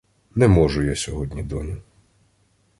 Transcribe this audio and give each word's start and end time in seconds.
Не 0.35 0.47
можу 0.47 0.83
я 0.83 0.95
сьогодні, 0.95 1.43
доню. 1.43 1.77